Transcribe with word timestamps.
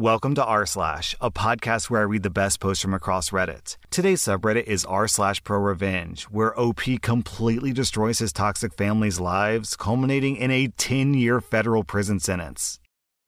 Welcome 0.00 0.34
to 0.36 0.44
r 0.46 0.64
slash, 0.64 1.14
a 1.20 1.30
podcast 1.30 1.90
where 1.90 2.00
I 2.00 2.04
read 2.04 2.22
the 2.22 2.30
best 2.30 2.58
posts 2.58 2.82
from 2.82 2.94
across 2.94 3.28
Reddit. 3.32 3.76
Today's 3.90 4.22
subreddit 4.22 4.64
is 4.64 4.86
r 4.86 5.06
slash 5.06 5.44
pro 5.44 5.58
revenge, 5.58 6.22
where 6.30 6.58
OP 6.58 6.80
completely 7.02 7.74
destroys 7.74 8.18
his 8.18 8.32
toxic 8.32 8.72
family's 8.72 9.20
lives, 9.20 9.76
culminating 9.76 10.36
in 10.36 10.50
a 10.50 10.68
10 10.68 11.12
year 11.12 11.38
federal 11.42 11.84
prison 11.84 12.18
sentence. 12.18 12.80